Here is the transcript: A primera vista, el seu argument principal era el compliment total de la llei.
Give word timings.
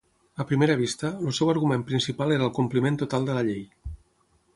A 0.43 0.43
primera 0.51 0.77
vista, 0.83 1.11
el 1.27 1.35
seu 1.39 1.51
argument 1.53 1.83
principal 1.89 2.33
era 2.37 2.47
el 2.47 2.53
compliment 2.59 2.97
total 3.03 3.29
de 3.29 3.37
la 3.39 3.45
llei. 3.51 3.63